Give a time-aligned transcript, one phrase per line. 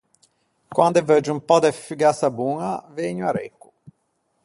[0.75, 3.67] Quande veuggio un pö de fugassa boña vëgno à Recco.